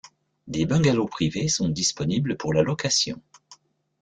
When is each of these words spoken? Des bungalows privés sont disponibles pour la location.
Des 0.47 0.65
bungalows 0.65 1.05
privés 1.05 1.47
sont 1.47 1.69
disponibles 1.69 2.35
pour 2.35 2.55
la 2.55 2.63
location. 2.63 3.21